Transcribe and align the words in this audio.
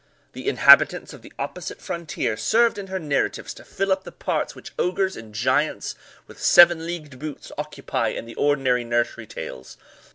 The 0.33 0.49
inhabitants 0.49 1.13
of 1.13 1.21
the 1.21 1.31
opposite 1.37 1.79
frontier 1.79 2.35
served 2.35 2.79
in 2.79 2.87
her 2.87 2.97
narratives 2.97 3.53
to 3.53 3.63
fill 3.63 3.91
up 3.91 4.03
the 4.03 4.11
parts 4.11 4.55
which 4.55 4.73
ogres 4.79 5.15
and 5.15 5.31
giants 5.31 5.93
with 6.25 6.41
seven 6.41 6.87
leagued 6.87 7.19
boots 7.19 7.51
occupy 7.55 8.07
in 8.07 8.25
the 8.25 8.33
ordinary 8.33 8.83
nursery 8.83 9.27
tales. 9.27 9.77